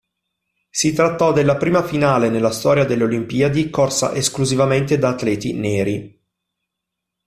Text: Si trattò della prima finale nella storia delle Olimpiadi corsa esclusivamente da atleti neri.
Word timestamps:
Si 0.71 0.93
trattò 0.93 1.31
della 1.31 1.57
prima 1.57 1.83
finale 1.83 2.29
nella 2.29 2.49
storia 2.49 2.85
delle 2.85 3.03
Olimpiadi 3.03 3.69
corsa 3.69 4.15
esclusivamente 4.15 4.97
da 4.97 5.09
atleti 5.09 5.53
neri. 5.53 6.19